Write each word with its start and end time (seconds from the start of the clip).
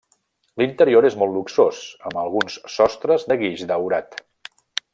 L'interior 0.61 1.07
és 1.09 1.17
molt 1.23 1.35
luxós, 1.35 1.81
amb 2.11 2.17
alguns 2.21 2.57
sostres 2.77 3.27
de 3.33 3.39
guix 3.43 3.63
daurat. 3.73 4.19